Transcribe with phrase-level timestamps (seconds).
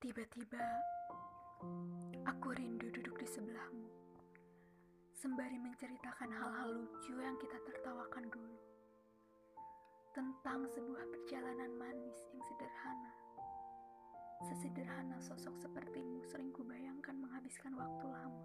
[0.00, 0.64] Tiba-tiba,
[2.24, 3.84] aku rindu duduk di sebelahmu,
[5.12, 8.56] sembari menceritakan hal-hal lucu yang kita tertawakan dulu.
[10.16, 13.12] Tentang sebuah perjalanan manis yang sederhana.
[14.48, 18.44] Sesederhana sosok sepertimu sering kubayangkan menghabiskan waktu lama.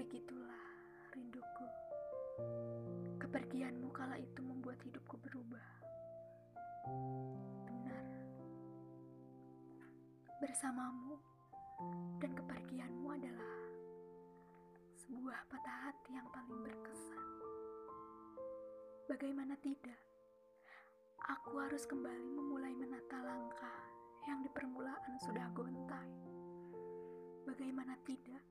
[0.00, 0.64] Begitulah
[1.12, 1.68] rinduku.
[3.20, 4.61] Kepergianmu kala itu membuat
[10.42, 11.22] Bersamamu
[12.18, 13.62] dan kepergianmu adalah
[14.98, 17.26] sebuah patah hati yang paling berkesan.
[19.06, 20.02] Bagaimana tidak?
[21.30, 23.86] Aku harus kembali memulai menata langkah
[24.26, 26.10] yang di permulaan sudah gontai.
[27.46, 28.42] Bagaimana tidak?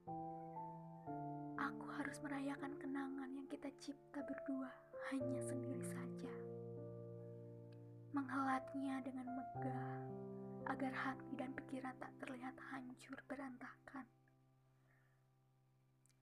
[1.60, 4.71] Aku harus merayakan kenangan yang kita cipta berdua
[5.12, 6.32] hanya sendiri saja.
[8.16, 10.32] Menghelatnya dengan megah
[10.72, 14.08] agar hati dan pikiran tak terlihat hancur berantakan.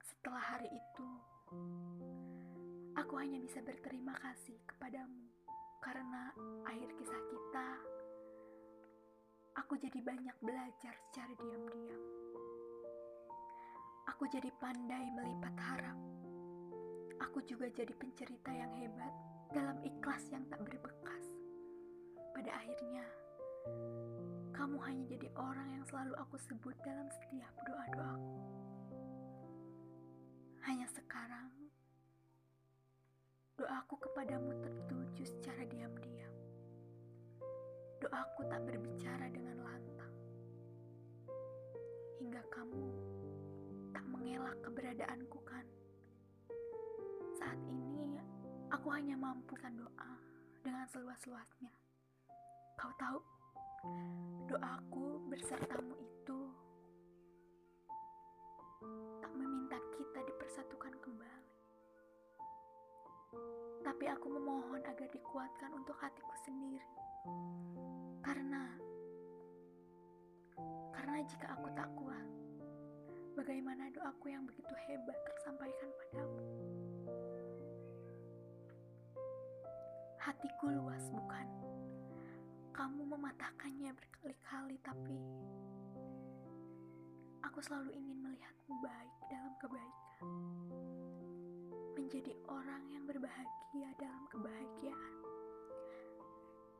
[0.01, 1.09] Setelah hari itu,
[2.97, 5.29] aku hanya bisa berterima kasih kepadamu
[5.85, 6.33] karena
[6.65, 7.69] akhir kisah kita,
[9.53, 12.03] aku jadi banyak belajar secara diam-diam.
[14.09, 15.97] Aku jadi pandai melipat harap.
[17.21, 19.13] Aku juga jadi pencerita yang hebat
[19.53, 21.25] dalam ikhlas yang tak berbekas.
[22.33, 23.05] Pada akhirnya,
[24.85, 28.39] hanya jadi orang yang selalu aku sebut dalam setiap doa-doaku.
[30.63, 31.49] Hanya sekarang,
[33.57, 36.35] doaku kepadamu tertuju secara diam-diam.
[37.99, 40.15] Doaku tak berbicara dengan lantang.
[42.21, 42.85] Hingga kamu
[43.91, 45.65] tak mengelak keberadaanku kan.
[47.35, 47.89] Saat ini
[48.69, 50.11] aku hanya mampu kan doa
[50.63, 51.73] dengan seluas-luasnya.
[52.79, 53.19] Kau tahu,
[54.49, 56.39] doaku bersertamu itu
[59.23, 61.39] tak meminta kita dipersatukan kembali
[63.99, 66.79] tapi aku memohon agar dikuatkan untuk hatiku sendiri.
[68.23, 68.63] Karena
[70.95, 72.27] karena jika aku tak kuat,
[73.35, 76.43] bagaimana doaku yang begitu hebat tersampaikan padamu?
[80.19, 81.58] Hatiku luas bukan?
[82.79, 85.19] Kamu mematahkannya berkali-kali tapi
[87.43, 90.31] aku selalu ingin melihatmu baik dalam kebaikan
[91.99, 95.15] menjadi orang yang berbahagia dalam kebahagiaan.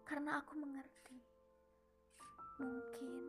[0.08, 1.20] Karena aku mengerti,
[2.64, 3.20] mungkin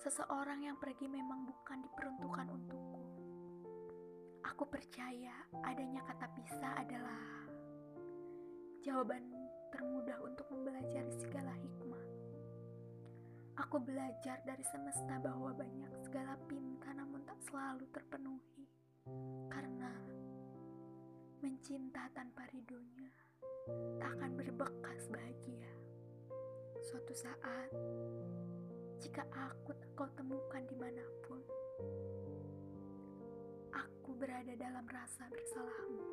[0.00, 3.04] seseorang yang pergi memang bukan diperuntukkan untukku.
[4.48, 7.49] Aku percaya adanya kata pisah adalah
[8.80, 9.22] jawaban
[9.70, 12.04] termudah untuk mempelajari segala hikmah.
[13.60, 18.64] Aku belajar dari semesta bahwa banyak segala pinta namun tak selalu terpenuhi.
[19.52, 19.90] Karena
[21.40, 23.08] Mencinta tanpa ridhonya
[23.96, 25.72] tak akan berbekas bahagia.
[26.84, 27.72] Suatu saat,
[29.00, 31.40] jika aku tak kau temukan di mana pun,
[33.72, 36.04] aku berada dalam rasa bersalahmu.